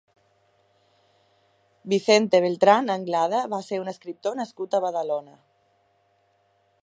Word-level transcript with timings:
Vicente 1.93 2.39
Beltrán 2.45 2.89
Anglada 2.97 3.43
va 3.53 3.61
ser 3.69 3.81
un 3.83 3.93
escriptor 3.95 4.39
nascut 4.41 4.73
a 4.79 4.83
Badalona. 4.87 5.37